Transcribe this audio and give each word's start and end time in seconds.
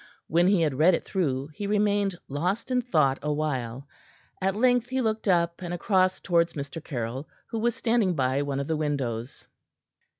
When 0.25 0.47
he 0.47 0.61
had 0.63 0.73
read 0.79 0.95
it 0.95 1.05
through, 1.05 1.49
he 1.53 1.67
remained 1.67 2.17
lost 2.27 2.71
in 2.71 2.81
thought 2.81 3.19
a 3.21 3.31
while. 3.31 3.87
At 4.41 4.55
length 4.55 4.89
he 4.89 4.99
looked 4.99 5.27
up 5.27 5.61
and 5.61 5.75
across 5.75 6.19
towards 6.19 6.53
Mr. 6.53 6.83
Caryll, 6.83 7.29
who 7.51 7.59
was 7.59 7.75
standing 7.75 8.15
by 8.15 8.41
one 8.41 8.59
of 8.59 8.65
the 8.65 8.77
windows. 8.77 9.45